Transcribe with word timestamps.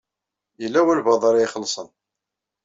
Yella 0.61 0.85
walebɛaḍ 0.85 1.23
ara 1.29 1.45
ixelṣen. 1.45 1.89